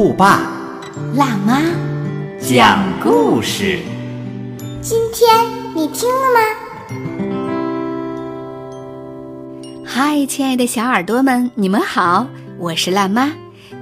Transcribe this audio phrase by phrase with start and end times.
[0.00, 0.50] 酷爸
[1.14, 1.60] 辣妈
[2.40, 3.80] 讲故事，
[4.80, 5.28] 今天
[5.74, 6.40] 你听了吗？
[9.84, 12.26] 嗨，亲爱的小耳朵们，你们好，
[12.58, 13.30] 我是辣妈，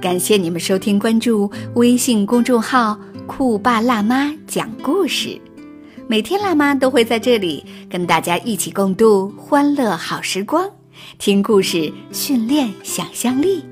[0.01, 5.39] 感谢你们收听关注微信公众号“酷爸辣妈讲故事”。
[6.05, 10.69] 每天辣妈都会在这里跟大家一起共度欢乐好时光，
[11.17, 13.63] 听故事训练想象力。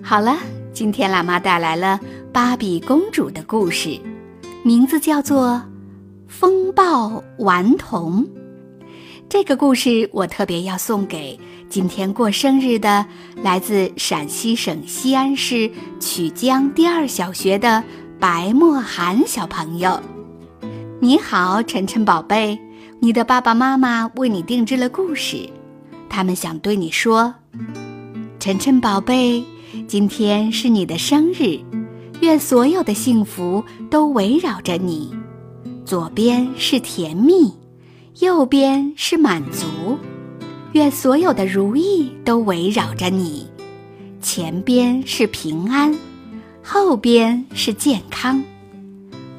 [0.00, 0.36] 好了，
[0.76, 1.98] 今天辣妈带来了
[2.34, 3.98] 芭比公主的故事，
[4.62, 5.52] 名字叫做
[6.28, 8.22] 《风暴顽童》。
[9.26, 13.06] 这个故事我特别要送给今天过生日的
[13.42, 17.82] 来自陕西省西安市曲江第二小学的
[18.20, 19.98] 白墨涵小朋友。
[21.00, 22.58] 你好，晨晨宝贝，
[23.00, 25.48] 你的爸爸妈妈为你定制了故事，
[26.10, 27.34] 他们想对你说
[28.46, 29.44] ：“晨晨宝贝，
[29.88, 31.58] 今天是你的生日，
[32.20, 35.12] 愿所有的幸福都围绕着你。
[35.84, 37.52] 左边是甜蜜。”
[38.22, 39.98] 右边是满足，
[40.74, 43.48] 愿所有的如意都围绕着你；
[44.22, 45.92] 前边是平安，
[46.62, 48.40] 后边是健康。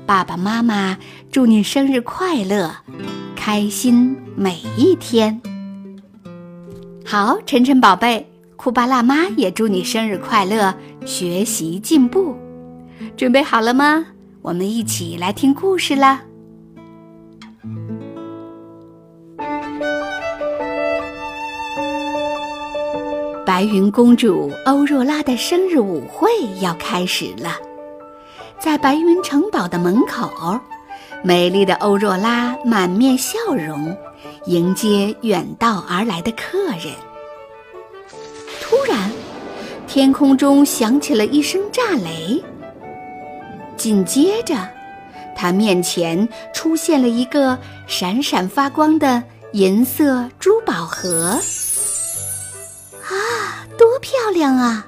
[0.06, 0.98] 爸爸妈妈
[1.32, 2.76] 祝你生日快乐，
[3.38, 5.42] 开心每一天。
[7.06, 10.74] 好，晨晨宝贝，酷巴辣妈也祝你生日快乐，
[11.06, 12.36] 学习进步。
[13.16, 14.08] 准备好了吗？
[14.42, 16.22] 我们一起来听故事啦！
[23.46, 26.28] 白云公主欧若拉的生日舞会
[26.60, 27.56] 要开始了，
[28.60, 30.60] 在白云城堡的门口，
[31.23, 33.96] 美丽的欧若拉满面笑容，
[34.48, 37.07] 迎接远道而来的客人。
[38.70, 39.10] 突然，
[39.88, 42.44] 天空中响起了一声炸雷，
[43.78, 44.55] 紧接着，
[45.38, 47.58] 他面前出现了一个
[47.88, 49.23] 闪闪发光的
[49.54, 51.39] 银色珠宝盒。
[53.04, 54.86] 啊，多漂亮啊！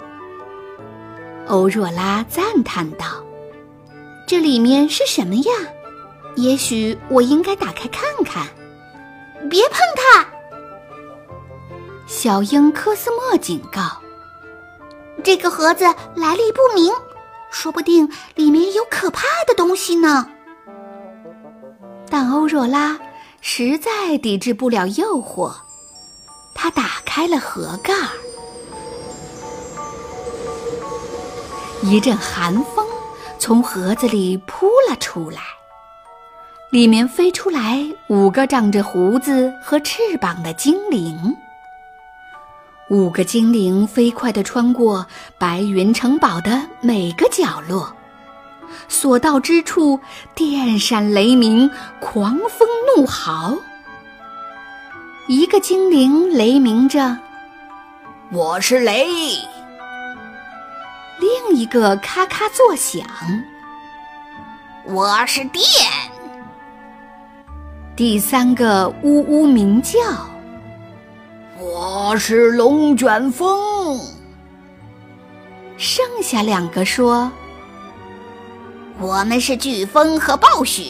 [1.48, 3.06] 欧若拉赞叹道
[4.28, 5.52] ：“这里面是什么呀？
[6.36, 8.46] 也许我应该打开看看。”
[9.50, 10.28] 别碰它！
[12.10, 13.82] 小鹰科斯莫警告
[15.24, 16.92] ：“这个盒子来历不明，
[17.52, 20.28] 说不定里面有可怕的东西呢。”
[22.10, 23.00] 但欧若拉
[23.42, 25.54] 实在抵制不了诱惑。
[26.56, 28.10] 她打开了盒盖儿，
[31.84, 32.88] 一阵寒风
[33.38, 35.42] 从盒子里扑了出来，
[36.72, 41.16] 里面飞出来五个长着胡子和翅膀的精灵。
[42.90, 45.06] 五个精灵飞快地穿过
[45.38, 47.96] 白云城堡的每个角落，
[48.88, 50.00] 所到之处
[50.34, 53.56] 电闪雷鸣，狂风怒号。
[55.28, 57.16] 一个精灵雷鸣着
[58.34, 59.06] ：“我是雷。”
[61.22, 63.06] 另一个咔咔作响
[64.86, 65.64] ：“我是电。”
[67.96, 70.00] 第三个呜呜鸣叫
[71.60, 74.00] ：“我是龙卷风。”
[75.76, 77.30] 剩下两个说
[79.00, 80.84] ：“我们是飓风和暴雪，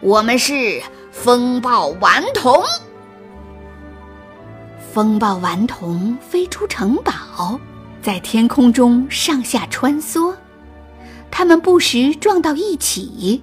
[0.00, 2.60] 我们是风暴顽童。”
[4.92, 7.58] 风暴顽童飞出城堡，
[8.02, 10.34] 在天空中上下穿梭，
[11.30, 13.42] 它们不时撞到一起，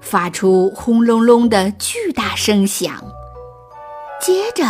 [0.00, 2.96] 发出轰隆隆的巨大声响，
[4.20, 4.64] 接着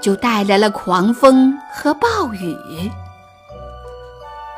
[0.00, 2.56] 就带来了狂风和暴雨。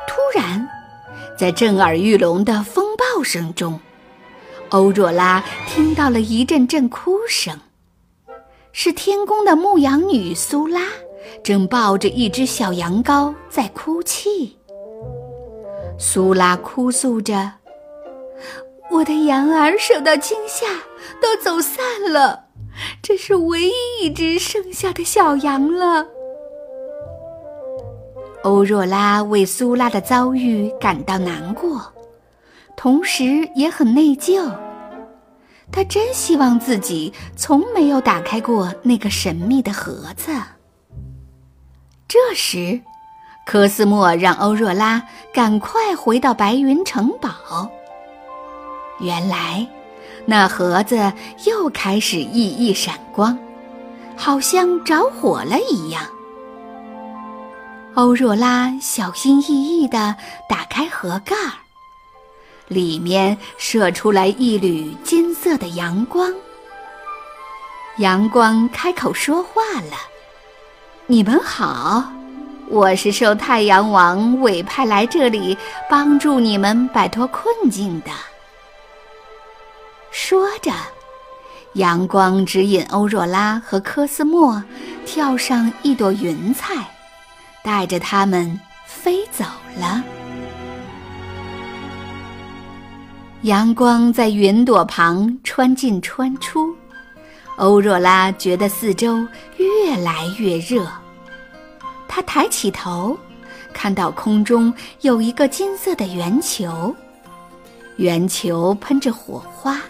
[0.06, 0.68] 突然，
[1.36, 3.78] 在震耳欲聋的风暴声中，
[4.70, 7.58] 欧若拉听到了一阵阵哭声，
[8.72, 10.82] 是天宫的牧羊女苏拉。
[11.44, 14.56] 正抱着一只小羊羔在哭泣。
[15.98, 17.52] 苏拉哭诉着
[18.90, 20.66] ：“我的羊儿受到惊吓，
[21.20, 22.46] 都走散了，
[23.02, 23.72] 这是唯一
[24.02, 26.06] 一只剩下的小羊了。”
[28.44, 31.80] 欧若拉为苏拉的遭遇感到难过，
[32.76, 34.50] 同时也很内疚。
[35.70, 40.32] 她真希望自己从没有打开过那个神秘的盒子。
[42.06, 42.80] 这时，
[43.44, 45.02] 科斯莫让欧若拉
[45.34, 47.70] 赶快回到白云城堡。
[49.00, 49.66] 原来，
[50.30, 51.10] 那盒子
[51.46, 53.38] 又开始熠熠闪光，
[54.14, 56.02] 好像着火了一样。
[57.94, 60.14] 欧若拉小心翼翼地
[60.46, 61.64] 打开盒盖儿，
[62.66, 66.30] 里面射出来一缕金色的阳光。
[67.96, 69.96] 阳光开口说话了。
[71.06, 72.04] 你们好，
[72.68, 75.56] 我是受太阳王委派来这里
[75.88, 78.10] 帮助你们摆脱困境的。
[80.10, 80.72] 说着，
[81.74, 84.62] 阳光指引欧若拉和科斯莫
[85.06, 86.86] 跳上一朵云彩，
[87.62, 89.44] 带着他们飞走
[89.76, 90.02] 了。
[93.42, 96.74] 阳光在云朵旁穿进穿出。
[97.56, 99.26] 欧若拉觉得四周
[99.56, 100.86] 越来越热，
[102.06, 103.16] 她抬起头，
[103.72, 106.94] 看到空中有一个金色的圆球，
[107.96, 109.80] 圆球喷着火花，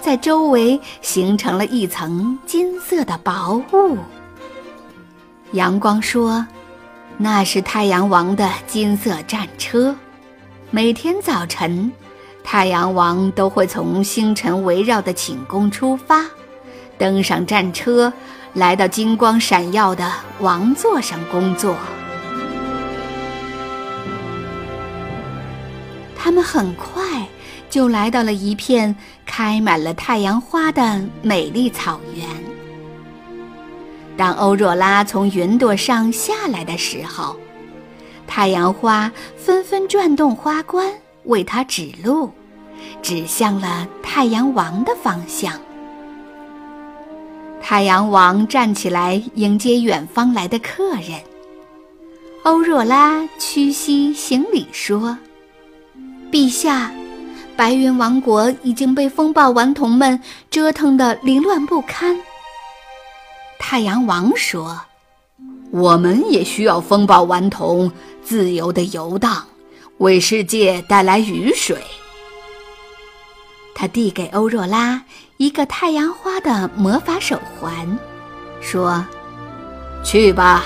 [0.00, 3.98] 在周围形成了一层金色的薄雾。
[5.52, 6.46] 阳光说
[7.18, 9.94] ：“那是太阳王的金色战车，
[10.70, 11.90] 每天早晨，
[12.44, 16.24] 太阳王都会从星辰围绕的寝宫出发。”
[16.98, 18.12] 登上战车，
[18.54, 20.10] 来到金光闪耀的
[20.40, 21.76] 王座上工作。
[26.16, 27.02] 他们很快
[27.76, 28.96] 就来到了一片
[29.26, 32.26] 开满了太阳花的美丽草原。
[34.16, 37.36] 当欧若拉从云朵上下来的时候，
[38.26, 40.90] 太阳花纷纷转动花冠，
[41.24, 42.30] 为她指路，
[43.02, 45.52] 指向了太阳王的方向。
[47.60, 51.20] 太阳王站起来迎接远方来的客人。
[52.44, 55.18] 欧若拉屈膝行礼说
[56.32, 56.90] ：“陛下，
[57.56, 60.20] 白云王国已经被风暴顽童们
[60.50, 62.16] 折腾得凌乱不堪。”
[63.58, 64.80] 太阳王说
[65.72, 67.90] ：“我们也需要风暴顽童
[68.22, 69.44] 自由地游荡，
[69.98, 71.78] 为世界带来雨水。”
[73.74, 75.02] 他递给欧若拉
[75.38, 77.98] 一个太阳花的魔法手环，
[78.60, 79.04] 说
[80.04, 80.64] ：“去吧，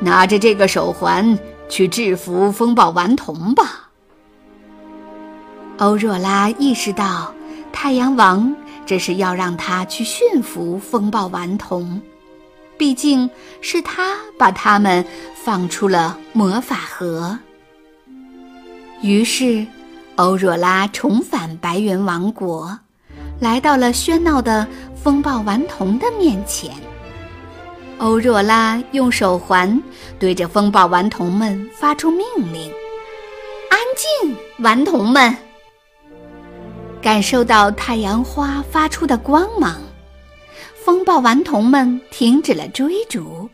[0.00, 1.38] 拿着这个手环
[1.68, 3.83] 去制服风暴顽童吧。”
[5.78, 7.34] 欧若拉意识到，
[7.72, 8.54] 太阳王
[8.86, 12.00] 这是要让他去驯服风暴顽童，
[12.76, 13.28] 毕竟
[13.60, 15.04] 是他把他们
[15.34, 17.38] 放出了魔法盒。
[19.00, 19.66] 于是。
[20.16, 22.78] 欧若拉重返白云王国，
[23.40, 26.70] 来到了喧闹的风暴顽童的面前。
[27.98, 29.82] 欧若拉用手环
[30.16, 32.70] 对着风暴顽童们发出命令
[33.70, 33.78] ：“安
[34.22, 35.36] 静，顽童们！”
[37.04, 39.78] 感受到太阳花发出的光芒，
[40.74, 43.46] 风暴顽童们停止了追逐，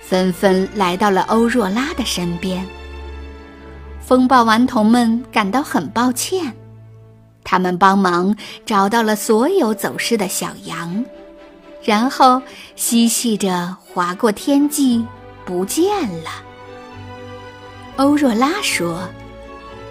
[0.00, 2.64] 纷纷来到了欧若拉的身边。
[4.00, 6.54] 风暴顽童们感到很抱歉，
[7.42, 8.32] 他们帮忙
[8.64, 11.04] 找到了所有走失的小羊，
[11.82, 12.40] 然后
[12.76, 15.04] 嬉戏着划过天际，
[15.44, 15.84] 不见
[16.22, 16.30] 了。
[17.96, 19.00] 欧若拉说：“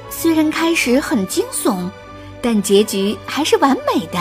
[0.10, 1.90] 虽然开始很惊悚，
[2.44, 4.20] 但结局还是完美的。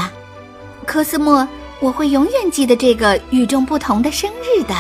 [0.87, 1.47] 科斯莫，
[1.81, 4.75] 我会永远记得这个与众不同的生日的。”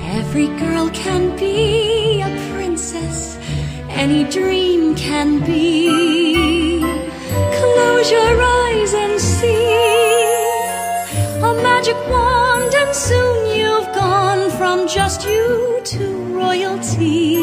[0.00, 1.17] Every girl can
[5.18, 6.78] can be.
[7.58, 9.64] Close your eyes and see
[11.48, 16.04] a magic wand, and soon you've gone from just you to
[16.42, 17.34] royalty.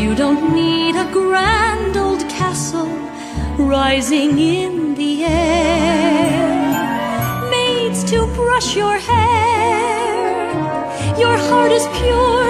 [0.00, 2.92] You don't need a grand old castle
[3.76, 6.40] rising in the air,
[7.54, 9.42] maids to brush your hair
[11.18, 12.41] your heart is pure,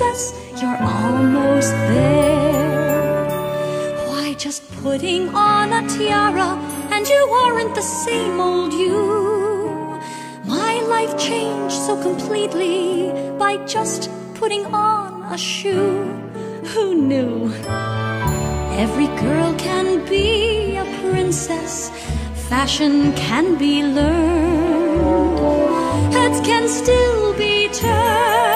[0.00, 3.28] you're almost there.
[4.08, 6.56] Why, just putting on a tiara,
[6.90, 10.00] and you aren't the same old you.
[10.46, 16.04] My life changed so completely by just putting on a shoe.
[16.72, 17.52] Who knew?
[18.84, 21.90] Every girl can be a princess,
[22.48, 25.38] fashion can be learned,
[26.14, 28.49] heads can still be turned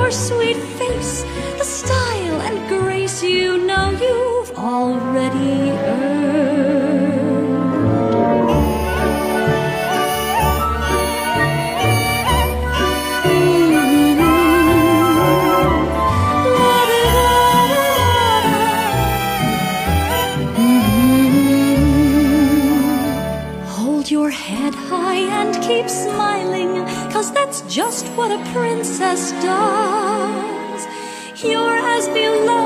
[0.00, 1.24] your sweet face,
[1.58, 6.19] the style and grace you know you've already earned.
[32.38, 32.59] love